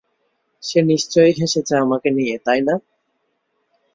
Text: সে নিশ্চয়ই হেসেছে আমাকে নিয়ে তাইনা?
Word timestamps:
সে 0.63 0.79
নিশ্চয়ই 0.83 1.33
হেসেছে 1.39 1.73
আমাকে 1.77 2.09
নিয়ে 2.09 2.35
তাইনা? 2.45 2.75